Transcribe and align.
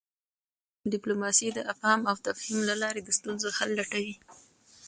ډیپلوماسي 0.93 1.47
د 1.53 1.59
افهام 1.73 2.01
او 2.09 2.15
تفهیم 2.27 2.59
له 2.69 2.75
لاري 2.81 3.01
د 3.03 3.09
ستونزو 3.17 3.49
حل 3.57 3.69
لټوي. 3.79 4.15